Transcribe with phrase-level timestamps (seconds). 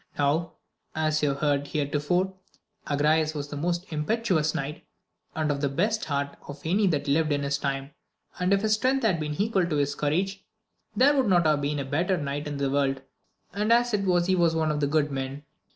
[0.17, 0.53] Now,
[0.95, 2.33] as you have heard heretofore,
[2.87, 4.83] Agrayes was the most impetuous knight,
[5.35, 7.91] and of the best heart of any that lived in his time;
[8.39, 10.09] and if his strength had been equal AMADIS OF GAUL.
[10.09, 10.45] 193 to his courage,
[10.95, 13.03] there would not have been a better knight in the world,
[13.53, 15.43] and as it was he was one of the good men.